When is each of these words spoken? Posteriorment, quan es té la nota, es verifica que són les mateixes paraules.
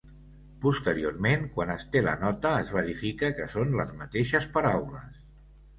Posteriorment, 0.61 1.43
quan 1.57 1.73
es 1.75 1.85
té 1.97 2.03
la 2.07 2.15
nota, 2.23 2.55
es 2.65 2.73
verifica 2.79 3.33
que 3.43 3.49
són 3.55 3.79
les 3.83 3.95
mateixes 4.03 4.53
paraules. 4.59 5.27